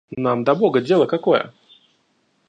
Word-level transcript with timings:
Нам 0.17 0.43
до 0.43 0.55
бога 0.55 0.81
дело 0.81 1.05
какое? 1.05 1.53